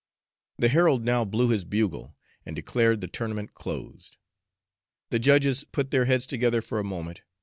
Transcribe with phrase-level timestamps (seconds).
[0.57, 4.17] The herald now blew his bugle and declared the tournament closed.
[5.11, 7.21] The judges put their heads together for a moment.